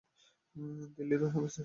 [0.95, 1.59] দিল্লিরই হবে, স্যার।